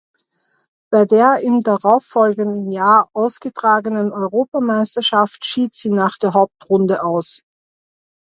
[0.91, 7.43] Bei der im darauffolgenden Jahr ausgetragenen Europameisterschaft schied sie nach der Hauptrunde aus.